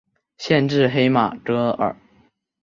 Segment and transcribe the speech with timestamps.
[0.39, 1.95] 县治黑马戈尔。